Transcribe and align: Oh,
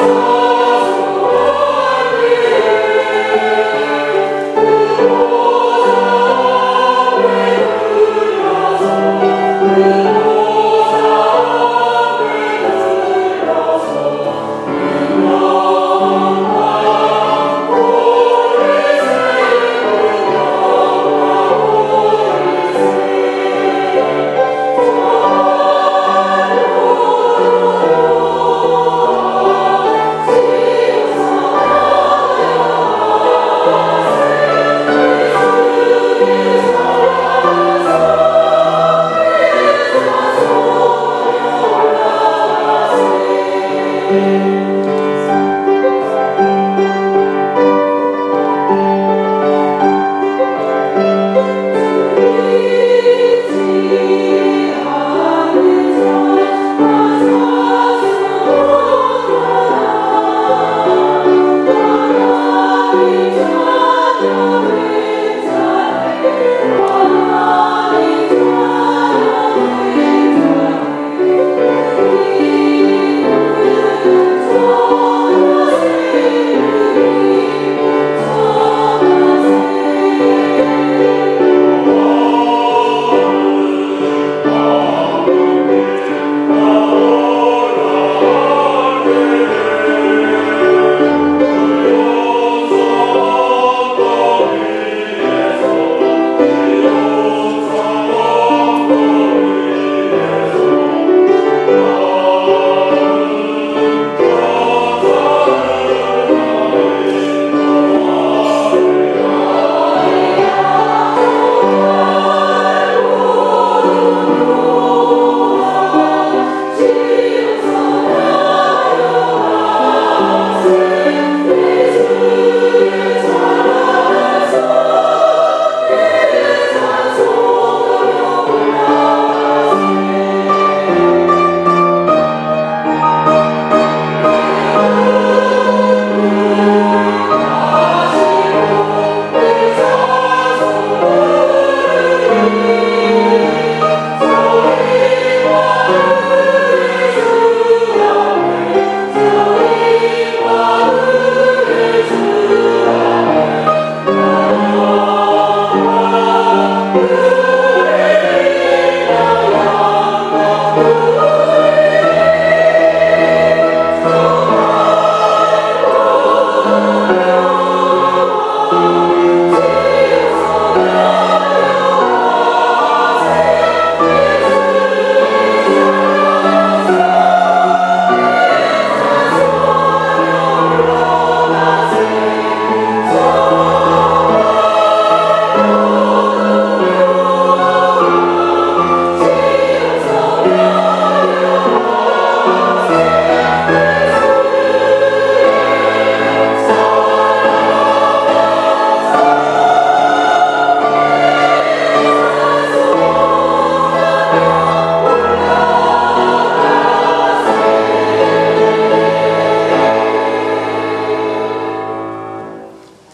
Oh, 0.00 0.37